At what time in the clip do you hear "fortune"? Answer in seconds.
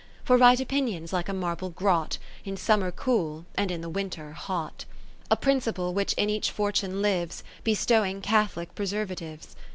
6.49-7.03